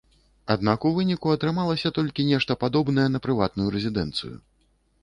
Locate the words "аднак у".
0.53-0.91